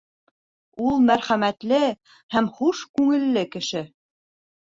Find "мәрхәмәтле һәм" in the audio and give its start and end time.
1.09-2.49